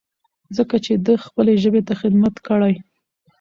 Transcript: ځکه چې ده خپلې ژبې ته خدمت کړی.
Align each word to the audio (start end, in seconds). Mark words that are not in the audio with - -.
ځکه 0.57 0.75
چې 0.85 0.93
ده 1.05 1.13
خپلې 1.25 1.53
ژبې 1.63 1.81
ته 1.87 1.93
خدمت 2.01 2.35
کړی. 2.47 2.73